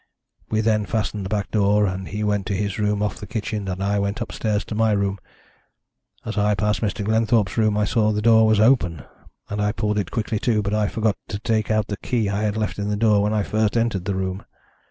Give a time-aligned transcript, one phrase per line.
[0.49, 3.67] We then fastened the back door, and he went to his room off the kitchen,
[3.67, 5.19] and I went upstairs to my room.
[6.25, 7.05] As I passed Mr.
[7.05, 9.03] Glenthorpe's room I saw the door was open,
[9.47, 12.41] and I pulled it quickly to, but I forgot to take out the key I
[12.41, 14.43] had left in the door when I first entered the room.